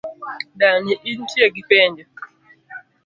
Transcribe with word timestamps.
Dani, 0.59 0.93
intie 1.11 1.45
gi 1.53 1.63
penjo? 1.69 2.05